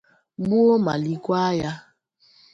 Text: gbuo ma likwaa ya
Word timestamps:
gbuo 0.41 0.75
ma 0.85 0.93
likwaa 1.03 1.51
ya 1.61 1.71